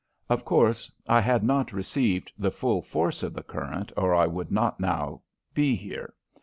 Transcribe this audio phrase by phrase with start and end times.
[0.31, 4.51] Of course, I had not received the full force of the current or I would
[4.51, 5.21] not now
[5.53, 6.15] be here.